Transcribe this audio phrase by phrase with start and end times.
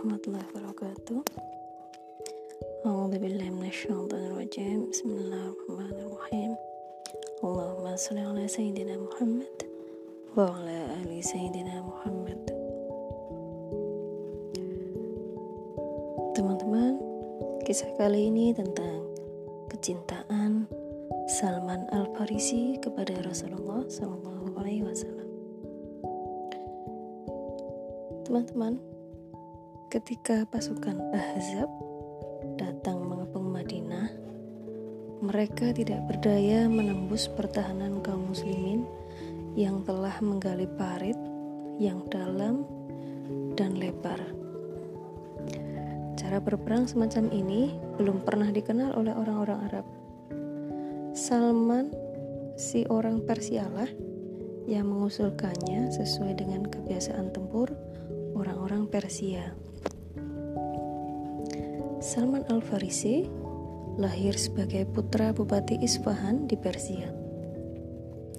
[0.00, 1.20] warahmatullahi wabarakatuh.
[2.88, 3.52] A'udzubillahi
[4.88, 6.56] Bismillahirrahmanirrahim.
[7.44, 9.52] Allahumma shalli ala sayyidina Muhammad
[10.32, 12.40] wa ala ali sayyidina Muhammad.
[16.32, 16.96] Teman-teman,
[17.68, 19.04] kisah kali ini tentang
[19.68, 20.64] kecintaan
[21.28, 23.84] Salman Al-Farisi kepada Rasulullah
[24.80, 25.28] wasallam.
[28.24, 28.80] Teman-teman,
[29.90, 31.66] ketika pasukan Ahzab
[32.54, 34.06] datang mengepung Madinah,
[35.18, 38.86] mereka tidak berdaya menembus pertahanan kaum muslimin
[39.58, 41.18] yang telah menggali parit
[41.82, 42.62] yang dalam
[43.58, 44.22] dan lebar.
[46.14, 49.86] Cara berperang semacam ini belum pernah dikenal oleh orang-orang Arab.
[51.18, 51.90] Salman,
[52.54, 53.90] si orang Persialah
[54.70, 57.74] yang mengusulkannya sesuai dengan kebiasaan tempur
[58.38, 59.69] orang-orang Persia.
[62.00, 63.28] Salman Al-Farisi
[64.00, 67.12] lahir sebagai putra Bupati Isfahan di Persia.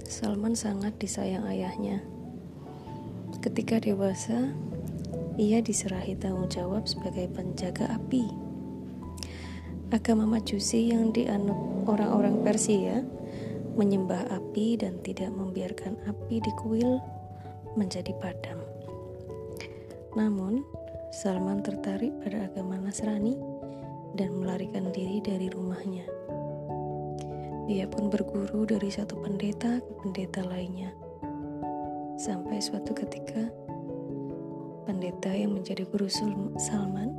[0.02, 2.02] Salman sangat disayang ayahnya.
[3.38, 4.50] Ketika dewasa,
[5.38, 8.34] ia diserahi tanggung jawab sebagai penjaga api.
[9.94, 13.06] Agama Majusi yang dianut orang-orang Persia
[13.78, 16.98] menyembah api dan tidak membiarkan api di kuil
[17.78, 18.58] menjadi padam.
[20.18, 20.66] Namun,
[21.12, 23.51] Salman tertarik pada agama Nasrani
[24.16, 26.04] dan melarikan diri dari rumahnya.
[27.72, 30.92] Ia pun berguru dari satu pendeta ke pendeta lainnya.
[32.20, 33.48] Sampai suatu ketika,
[34.84, 36.12] pendeta yang menjadi guru
[36.60, 37.16] Salman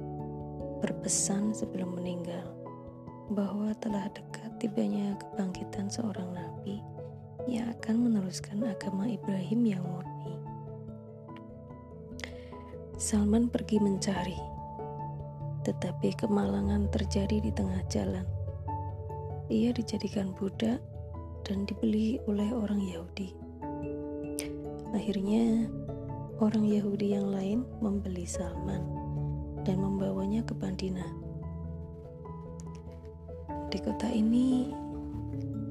[0.83, 2.45] berpesan sebelum meninggal
[3.33, 6.83] bahwa telah dekat tibanya kebangkitan seorang nabi
[7.49, 10.37] yang akan meneruskan agama Ibrahim yang murni.
[12.99, 14.39] Salman pergi mencari,
[15.63, 18.27] tetapi kemalangan terjadi di tengah jalan.
[19.51, 20.83] Ia dijadikan budak
[21.47, 23.35] dan dibeli oleh orang Yahudi.
[24.95, 25.67] Akhirnya,
[26.43, 28.83] orang Yahudi yang lain membeli Salman
[29.63, 31.07] dan membawanya ke Bandina.
[33.71, 34.75] Di kota ini,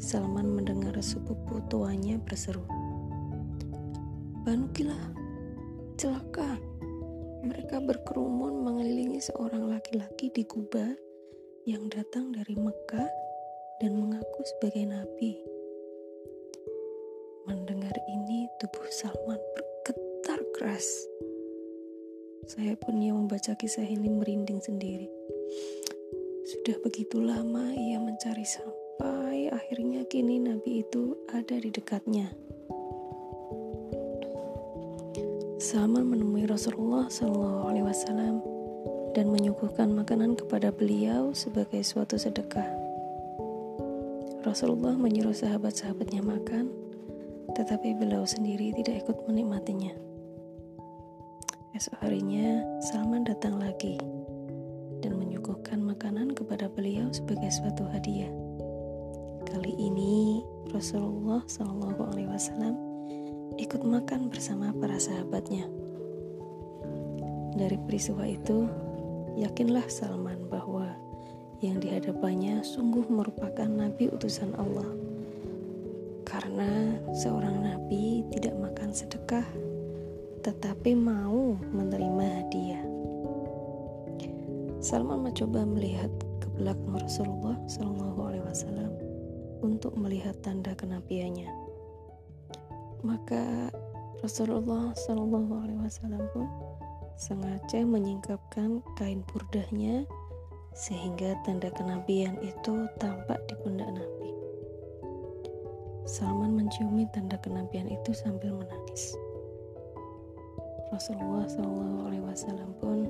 [0.02, 2.66] Salman mendengar sepupu tuanya berseru,
[4.42, 5.14] Banukilah,
[6.02, 6.71] celaka.
[7.42, 10.94] Mereka berkerumun mengelilingi seorang laki-laki di Kuba
[11.66, 13.10] yang datang dari Mekah
[13.82, 15.42] dan mengaku sebagai nabi.
[17.50, 20.86] Mendengar ini, tubuh Salman bergetar keras.
[22.46, 25.10] Saya pun yang membaca kisah ini merinding sendiri.
[26.46, 32.51] Sudah begitu lama ia mencari sampai akhirnya kini nabi itu ada di dekatnya.
[35.72, 38.44] Salman menemui Rasulullah Shallallahu Alaihi Wasallam
[39.16, 42.68] dan menyuguhkan makanan kepada beliau sebagai suatu sedekah.
[44.44, 46.76] Rasulullah menyuruh sahabat-sahabatnya makan,
[47.56, 49.96] tetapi beliau sendiri tidak ikut menikmatinya.
[51.72, 53.96] Esok harinya, Salman datang lagi
[55.00, 58.28] dan menyuguhkan makanan kepada beliau sebagai suatu hadiah.
[59.48, 60.44] Kali ini,
[60.76, 62.91] Rasulullah Shallallahu Alaihi Wasallam
[63.62, 65.70] ikut makan bersama para sahabatnya.
[67.54, 68.66] Dari peristiwa itu,
[69.38, 70.90] yakinlah Salman bahwa
[71.62, 74.90] yang dihadapannya sungguh merupakan nabi utusan Allah.
[76.26, 79.46] Karena seorang nabi tidak makan sedekah,
[80.42, 82.86] tetapi mau menerima hadiah.
[84.82, 86.10] Salman mencoba melihat
[86.42, 87.62] ke belakang Rasulullah
[88.42, 88.90] Wasallam
[89.62, 91.61] untuk melihat tanda kenabiannya
[93.02, 93.70] maka
[94.22, 96.46] Rasulullah Shallallahu Alaihi Wasallam pun
[97.18, 100.06] sengaja menyingkapkan kain burdahnya
[100.78, 104.30] sehingga tanda kenabian itu tampak di pundak Nabi.
[106.06, 109.18] Salman menciumi tanda kenabian itu sambil menangis.
[110.94, 113.10] Rasulullah Shallallahu Alaihi Wasallam pun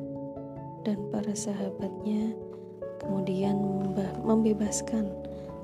[0.87, 2.33] dan para sahabatnya
[3.01, 3.57] kemudian
[4.21, 5.09] membebaskan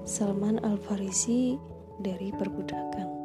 [0.03, 1.59] Salman Al Farisi
[2.01, 3.16] dari perbudakan.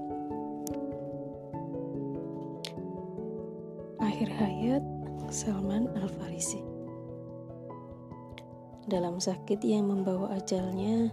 [4.22, 4.84] Akhir hayat
[5.34, 6.62] Salman Al-Farisi
[8.86, 11.10] Dalam sakit yang membawa ajalnya,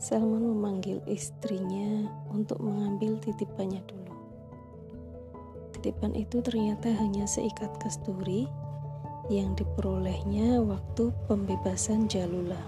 [0.00, 4.16] Salman memanggil istrinya untuk mengambil titipannya dulu.
[5.76, 8.48] Titipan itu ternyata hanya seikat kasturi
[9.28, 12.64] yang diperolehnya waktu pembebasan Jalula.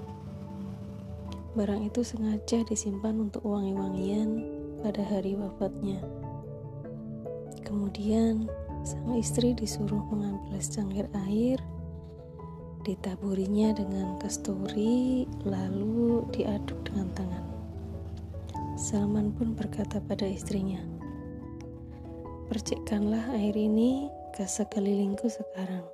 [1.56, 4.44] Barang itu sengaja disimpan untuk wangi-wangian
[4.84, 6.04] pada hari wafatnya.
[7.64, 8.52] Kemudian
[8.82, 11.58] sang istri disuruh mengambil secangkir air,
[12.82, 17.44] ditaburinya dengan kasturi, lalu diaduk dengan tangan.
[18.74, 20.82] Salman pun berkata pada istrinya,
[22.50, 25.86] Percikkanlah air ini ke sekelilingku sekarang.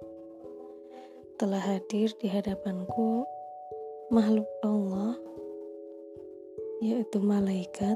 [1.38, 3.22] Telah hadir di hadapanku
[4.10, 5.14] makhluk Allah,
[6.82, 7.94] yaitu malaikat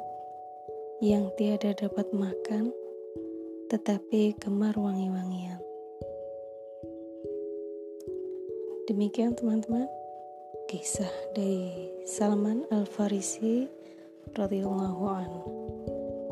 [1.03, 2.71] yang tiada dapat makan,
[3.73, 5.57] tetapi gemar wangi-wangian.
[8.85, 9.89] Demikian teman-teman,
[10.69, 13.65] kisah dari Salman Al-Farisi
[14.37, 15.43] radhiyallahu anhu.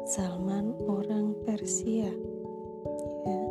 [0.04, 2.12] Salman orang Persia.
[3.24, 3.42] Ya.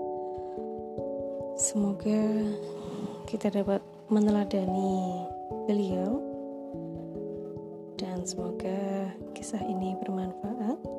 [1.57, 2.45] Semoga
[3.25, 3.81] kita dapat
[4.13, 5.25] meneladani
[5.65, 6.21] beliau
[7.97, 10.98] dan semoga kisah ini bermanfaat.